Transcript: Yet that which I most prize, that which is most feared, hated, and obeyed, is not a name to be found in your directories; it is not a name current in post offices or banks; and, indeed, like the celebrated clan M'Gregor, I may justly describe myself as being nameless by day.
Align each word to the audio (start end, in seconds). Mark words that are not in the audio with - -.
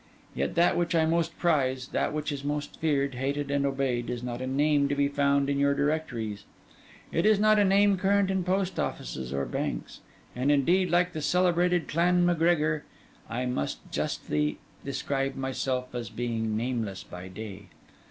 Yet 0.33 0.55
that 0.55 0.75
which 0.77 0.95
I 0.95 1.05
most 1.05 1.37
prize, 1.37 1.89
that 1.89 2.11
which 2.11 2.31
is 2.31 2.43
most 2.43 2.79
feared, 2.79 3.13
hated, 3.13 3.51
and 3.51 3.67
obeyed, 3.67 4.09
is 4.09 4.23
not 4.23 4.41
a 4.41 4.47
name 4.47 4.89
to 4.89 4.95
be 4.95 5.07
found 5.07 5.47
in 5.47 5.59
your 5.59 5.75
directories; 5.75 6.43
it 7.11 7.23
is 7.23 7.37
not 7.39 7.59
a 7.59 7.63
name 7.63 7.97
current 7.97 8.31
in 8.31 8.43
post 8.43 8.79
offices 8.79 9.31
or 9.31 9.45
banks; 9.45 9.99
and, 10.35 10.51
indeed, 10.51 10.89
like 10.89 11.13
the 11.13 11.21
celebrated 11.21 11.87
clan 11.87 12.25
M'Gregor, 12.25 12.83
I 13.29 13.45
may 13.45 13.67
justly 13.91 14.57
describe 14.83 15.35
myself 15.35 15.93
as 15.93 16.09
being 16.09 16.57
nameless 16.57 17.03
by 17.03 17.27
day. 17.27 17.65